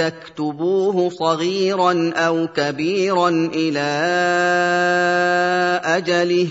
تكتبوه 0.00 1.10
صغيرا 1.10 2.12
أو 2.16 2.46
كبيرا 2.56 3.28
إلى 3.54 3.90
أجله. 5.84 6.48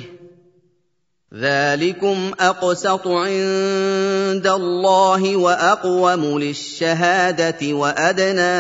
ذلكم 1.33 2.31
أقسط 2.39 3.08
عند 3.08 4.47
الله 4.47 5.38
وأقوم 5.38 6.39
للشهادة 6.39 7.73
وأدنى 7.73 8.59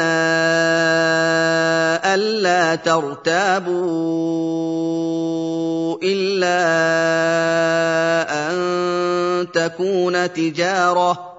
ألا 2.13 2.75
ترتابوا 2.75 3.79
إلا 6.03 6.59
أن 8.49 8.57
تكون 9.53 10.33
تجارة. 10.33 11.38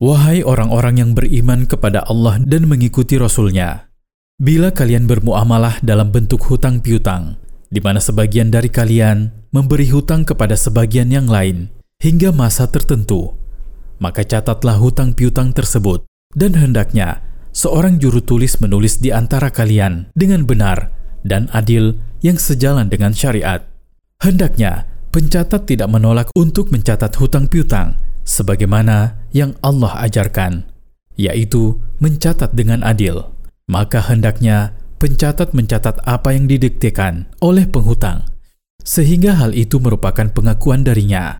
Wahai 0.00 0.40
orang-orang 0.40 0.96
yang 0.96 1.10
beriman 1.12 1.68
kepada 1.68 2.00
Allah 2.08 2.40
dan 2.40 2.64
mengikuti 2.64 3.20
Rasul-Nya, 3.20 3.92
bila 4.40 4.72
kalian 4.72 5.04
bermuamalah 5.04 5.76
dalam 5.84 6.08
bentuk 6.08 6.40
hutang 6.48 6.80
piutang, 6.80 7.36
di 7.68 7.84
mana 7.84 8.00
sebagian 8.00 8.48
dari 8.48 8.72
kalian 8.72 9.28
memberi 9.52 9.92
hutang 9.92 10.24
kepada 10.24 10.56
sebagian 10.56 11.12
yang 11.12 11.28
lain 11.28 11.68
hingga 12.00 12.32
masa 12.32 12.64
tertentu, 12.72 13.36
maka 14.00 14.24
catatlah 14.24 14.80
hutang 14.80 15.12
piutang 15.12 15.52
tersebut 15.52 16.08
dan 16.32 16.56
hendaknya 16.56 17.20
seorang 17.52 18.00
juru 18.00 18.24
tulis 18.24 18.56
menulis 18.56 19.04
di 19.04 19.12
antara 19.12 19.52
kalian 19.52 20.08
dengan 20.16 20.48
benar 20.48 20.96
dan 21.28 21.52
adil 21.52 22.00
yang 22.24 22.40
sejalan 22.40 22.88
dengan 22.88 23.12
syariat. 23.12 23.68
Hendaknya 24.24 24.88
pencatat 25.12 25.68
tidak 25.68 25.92
menolak 25.92 26.32
untuk 26.32 26.72
mencatat 26.72 27.12
hutang 27.20 27.52
piutang 27.52 28.00
sebagaimana 28.24 29.19
yang 29.30 29.54
Allah 29.62 29.94
ajarkan, 30.06 30.66
yaitu 31.14 31.78
mencatat 32.02 32.54
dengan 32.54 32.82
adil. 32.82 33.30
Maka 33.70 34.02
hendaknya 34.02 34.74
pencatat 34.98 35.54
mencatat 35.54 36.02
apa 36.02 36.34
yang 36.34 36.50
didiktekan 36.50 37.30
oleh 37.38 37.64
penghutang, 37.70 38.26
sehingga 38.82 39.38
hal 39.38 39.54
itu 39.54 39.78
merupakan 39.78 40.26
pengakuan 40.28 40.82
darinya. 40.82 41.38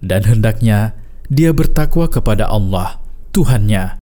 Dan 0.00 0.26
hendaknya 0.26 0.98
dia 1.30 1.54
bertakwa 1.54 2.10
kepada 2.10 2.50
Allah, 2.50 2.98
Tuhannya. 3.30 4.02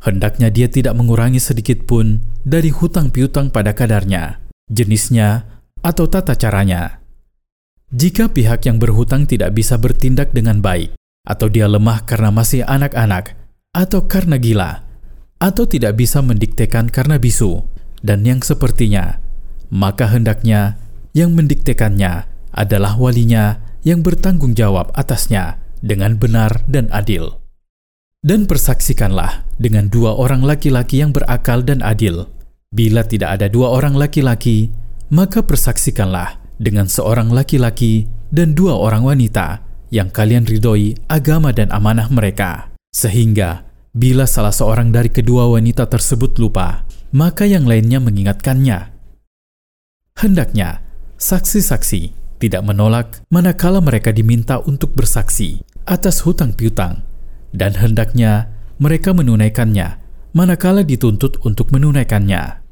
Hendaknya 0.00 0.48
dia 0.48 0.66
tidak 0.66 0.96
mengurangi 0.96 1.38
sedikit 1.38 1.84
pun 1.84 2.24
dari 2.40 2.72
hutang 2.72 3.12
piutang 3.12 3.52
pada 3.52 3.76
kadarnya, 3.76 4.40
jenisnya, 4.72 5.44
atau 5.84 6.08
tata 6.08 6.32
caranya. 6.34 7.04
Jika 7.92 8.32
pihak 8.32 8.64
yang 8.64 8.80
berhutang 8.80 9.28
tidak 9.28 9.52
bisa 9.52 9.76
bertindak 9.76 10.32
dengan 10.32 10.64
baik, 10.64 10.96
atau 11.24 11.46
dia 11.52 11.68
lemah 11.68 12.04
karena 12.08 12.32
masih 12.32 12.64
anak-anak, 12.64 13.36
atau 13.76 14.08
karena 14.08 14.40
gila, 14.40 14.82
atau 15.40 15.64
tidak 15.68 16.00
bisa 16.00 16.20
mendiktekan 16.24 16.88
karena 16.88 17.20
bisu, 17.20 17.64
dan 18.00 18.24
yang 18.24 18.40
sepertinya, 18.40 19.20
maka 19.68 20.08
hendaknya 20.08 20.80
yang 21.12 21.36
mendiktekannya 21.36 22.28
adalah 22.50 22.96
walinya 22.98 23.62
yang 23.86 24.04
bertanggung 24.04 24.52
jawab 24.52 24.92
atasnya 24.96 25.60
dengan 25.80 26.16
benar 26.20 26.64
dan 26.68 26.90
adil. 26.92 27.40
Dan 28.20 28.44
persaksikanlah 28.44 29.48
dengan 29.56 29.88
dua 29.88 30.12
orang 30.12 30.44
laki-laki 30.44 31.00
yang 31.00 31.16
berakal 31.16 31.64
dan 31.64 31.80
adil. 31.80 32.28
Bila 32.68 33.00
tidak 33.08 33.40
ada 33.40 33.48
dua 33.48 33.72
orang 33.72 33.96
laki-laki, 33.96 34.68
maka 35.08 35.40
persaksikanlah 35.40 36.36
dengan 36.60 36.84
seorang 36.84 37.32
laki-laki 37.32 38.04
dan 38.28 38.52
dua 38.52 38.76
orang 38.76 39.08
wanita 39.08 39.69
yang 39.90 40.08
kalian 40.08 40.46
ridhoi 40.46 40.96
agama 41.10 41.50
dan 41.50 41.68
amanah 41.74 42.06
mereka. 42.08 42.70
Sehingga, 42.90 43.66
bila 43.94 44.26
salah 44.26 44.54
seorang 44.54 44.94
dari 44.94 45.10
kedua 45.10 45.50
wanita 45.50 45.86
tersebut 45.90 46.38
lupa, 46.38 46.86
maka 47.10 47.46
yang 47.46 47.66
lainnya 47.66 47.98
mengingatkannya. 47.98 48.94
Hendaknya, 50.18 50.82
saksi-saksi 51.18 52.14
tidak 52.40 52.62
menolak 52.64 53.22
manakala 53.28 53.78
mereka 53.84 54.10
diminta 54.10 54.62
untuk 54.62 54.94
bersaksi 54.96 55.62
atas 55.86 56.22
hutang 56.22 56.54
piutang, 56.54 57.02
dan 57.50 57.74
hendaknya 57.76 58.50
mereka 58.80 59.12
menunaikannya 59.12 60.00
manakala 60.32 60.86
dituntut 60.86 61.42
untuk 61.42 61.74
menunaikannya. 61.74 62.62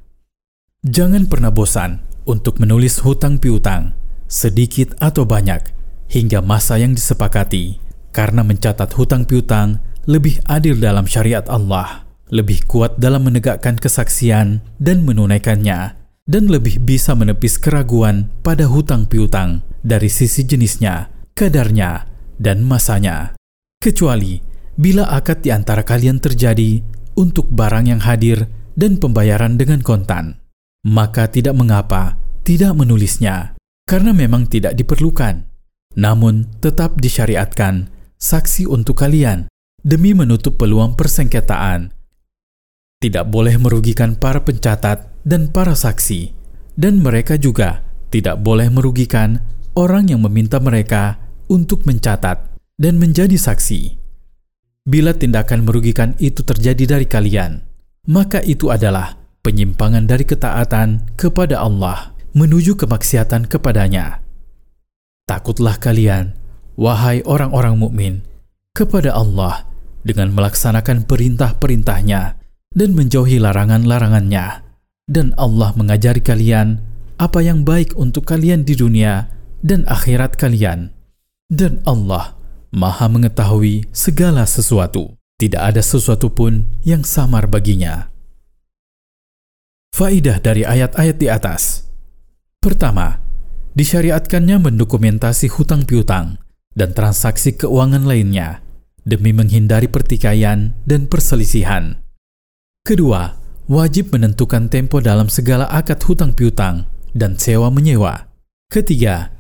Jangan 0.87 1.27
pernah 1.27 1.51
bosan 1.51 1.99
untuk 2.25 2.63
menulis 2.63 3.03
hutang 3.03 3.43
piutang, 3.43 3.93
sedikit 4.31 4.95
atau 5.03 5.27
banyak, 5.27 5.78
hingga 6.09 6.41
masa 6.41 6.81
yang 6.81 6.97
disepakati, 6.97 7.81
karena 8.11 8.45
mencatat 8.45 8.91
hutang 8.97 9.29
piutang 9.29 9.81
lebih 10.09 10.41
adil 10.49 10.81
dalam 10.81 11.05
syariat 11.05 11.45
Allah, 11.53 12.09
lebih 12.33 12.65
kuat 12.65 12.97
dalam 12.97 13.29
menegakkan 13.29 13.77
kesaksian 13.77 14.65
dan 14.81 15.05
menunaikannya, 15.05 15.97
dan 16.29 16.45
lebih 16.49 16.81
bisa 16.85 17.13
menepis 17.17 17.61
keraguan 17.61 18.33
pada 18.45 18.69
hutang 18.69 19.05
piutang 19.05 19.65
dari 19.85 20.09
sisi 20.09 20.45
jenisnya, 20.45 21.13
kadarnya, 21.33 22.09
dan 22.37 22.65
masanya. 22.65 23.37
Kecuali 23.79 24.41
bila 24.77 25.09
akad 25.09 25.45
di 25.45 25.53
antara 25.53 25.85
kalian 25.85 26.21
terjadi 26.21 26.83
untuk 27.17 27.49
barang 27.53 27.87
yang 27.89 28.01
hadir 28.03 28.49
dan 28.77 28.97
pembayaran 29.01 29.57
dengan 29.57 29.85
kontan, 29.85 30.41
maka 30.85 31.29
tidak 31.29 31.55
mengapa 31.57 32.17
tidak 32.49 32.73
menulisnya, 32.73 33.61
karena 33.85 34.17
memang 34.17 34.49
tidak 34.49 34.73
diperlukan. 34.73 35.48
Namun 35.99 36.47
tetap 36.63 37.03
disyariatkan 37.03 37.91
saksi 38.23 38.71
untuk 38.71 39.03
kalian 39.03 39.51
demi 39.83 40.15
menutup 40.15 40.55
peluang 40.55 40.95
persengketaan. 40.95 41.91
Tidak 43.03 43.27
boleh 43.27 43.59
merugikan 43.59 44.15
para 44.15 44.43
pencatat 44.43 45.27
dan 45.27 45.51
para 45.51 45.75
saksi, 45.75 46.35
dan 46.79 47.03
mereka 47.03 47.35
juga 47.35 47.83
tidak 48.15 48.39
boleh 48.43 48.71
merugikan 48.71 49.43
orang 49.75 50.11
yang 50.11 50.23
meminta 50.23 50.63
mereka 50.63 51.19
untuk 51.51 51.83
mencatat 51.83 52.59
dan 52.79 52.95
menjadi 52.99 53.35
saksi. 53.35 53.99
Bila 54.87 55.15
tindakan 55.15 55.67
merugikan 55.67 56.15
itu 56.23 56.43
terjadi 56.47 56.99
dari 56.99 57.07
kalian, 57.07 57.63
maka 58.11 58.43
itu 58.43 58.71
adalah 58.71 59.19
penyimpangan 59.43 60.07
dari 60.07 60.25
ketaatan 60.27 61.15
kepada 61.19 61.63
Allah 61.63 62.15
menuju 62.35 62.79
kemaksiatan 62.79 63.47
kepadanya. 63.51 64.28
Takutlah 65.29 65.77
kalian 65.77 66.33
wahai 66.79 67.21
orang-orang 67.29 67.77
mukmin, 67.77 68.15
kepada 68.73 69.13
Allah 69.13 69.69
dengan 70.07 70.33
melaksanakan 70.33 71.05
perintah-perintahnya 71.05 72.39
dan 72.73 72.91
menjauhi 72.97 73.37
larangan-larangannya. 73.43 74.65
Dan 75.09 75.37
Allah 75.37 75.73
mengajari 75.77 76.25
kalian 76.25 76.81
apa 77.21 77.41
yang 77.45 77.65
baik 77.65 77.97
untuk 78.01 78.29
kalian 78.29 78.65
di 78.65 78.73
dunia 78.73 79.29
dan 79.61 79.85
akhirat 79.85 80.41
kalian. 80.41 80.97
Dan 81.49 81.85
Allah 81.85 82.37
maha 82.73 83.09
mengetahui 83.09 83.89
segala 83.93 84.49
sesuatu. 84.49 85.13
Tidak 85.39 85.61
ada 85.61 85.81
sesuatu 85.81 86.29
pun 86.33 86.67
yang 86.85 87.07
samar 87.07 87.49
baginya. 87.49 88.11
Faidah 89.95 90.41
dari 90.43 90.67
ayat-ayat 90.67 91.17
di 91.17 91.27
atas. 91.31 91.89
Pertama, 92.59 93.28
disyariatkannya 93.75 94.63
mendokumentasi 94.63 95.53
hutang 95.53 95.85
piutang 95.85 96.41
dan 96.73 96.95
transaksi 96.95 97.59
keuangan 97.59 98.07
lainnya 98.07 98.63
demi 99.09 99.33
menghindari 99.33 99.89
pertikaian 99.89 100.77
dan 100.85 101.09
perselisihan. 101.09 102.05
Kedua, 102.85 103.37
wajib 103.69 104.13
menentukan 104.13 104.69
tempo 104.73 105.01
dalam 105.01 105.29
segala 105.29 105.69
akad 105.69 106.01
hutang 106.05 106.33
piutang 106.33 106.89
dan 107.13 107.37
sewa 107.37 107.69
menyewa. 107.73 108.29
Ketiga, 108.69 109.33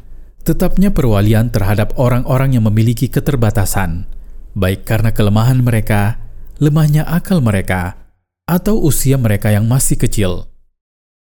tetapnya 0.44 0.88
perwalian 0.88 1.52
terhadap 1.52 1.96
orang-orang 2.00 2.56
yang 2.56 2.64
memiliki 2.64 3.12
keterbatasan, 3.12 4.08
baik 4.56 4.88
karena 4.88 5.12
kelemahan 5.12 5.60
mereka, 5.60 6.16
lemahnya 6.56 7.04
akal 7.04 7.44
mereka, 7.44 8.08
atau 8.48 8.80
usia 8.80 9.20
mereka 9.20 9.52
yang 9.52 9.68
masih 9.68 10.00
kecil. 10.00 10.48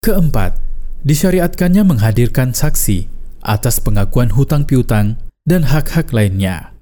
Keempat, 0.06 0.62
disyariatkannya 1.06 1.84
menghadirkan 1.86 2.56
saksi 2.56 3.10
atas 3.44 3.80
pengakuan 3.82 4.34
hutang 4.34 4.66
piutang 4.66 5.22
dan 5.48 5.68
hak-hak 5.68 6.12
lainnya. 6.12 6.76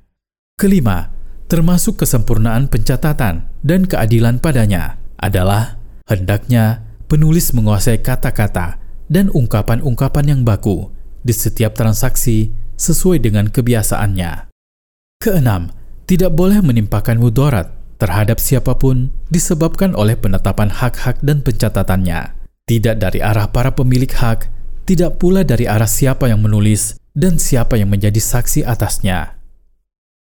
Kelima, 0.56 1.12
termasuk 1.52 2.02
kesempurnaan 2.02 2.72
pencatatan 2.72 3.46
dan 3.62 3.82
keadilan 3.86 4.42
padanya 4.42 4.98
adalah 5.20 5.78
hendaknya 6.08 6.82
penulis 7.06 7.54
menguasai 7.54 8.02
kata-kata 8.02 8.82
dan 9.12 9.30
ungkapan-ungkapan 9.30 10.26
yang 10.26 10.42
baku 10.42 10.90
di 11.22 11.34
setiap 11.34 11.78
transaksi 11.78 12.50
sesuai 12.78 13.22
dengan 13.22 13.50
kebiasaannya. 13.50 14.50
Keenam, 15.22 15.70
tidak 16.06 16.34
boleh 16.34 16.62
menimpakan 16.62 17.18
mudarat 17.18 17.74
terhadap 17.98 18.38
siapa 18.38 18.78
pun 18.78 19.10
disebabkan 19.32 19.96
oleh 19.98 20.14
penetapan 20.20 20.70
hak-hak 20.70 21.22
dan 21.26 21.42
pencatatannya, 21.42 22.36
tidak 22.66 22.98
dari 22.98 23.22
arah 23.22 23.46
para 23.54 23.78
pemilik 23.78 24.10
hak, 24.10 24.50
tidak 24.90 25.22
pula 25.22 25.46
dari 25.46 25.70
arah 25.70 25.86
siapa 25.86 26.26
yang 26.26 26.42
menulis 26.42 26.98
dan 27.14 27.38
siapa 27.38 27.78
yang 27.78 27.94
menjadi 27.94 28.18
saksi 28.18 28.66
atasnya. 28.66 29.35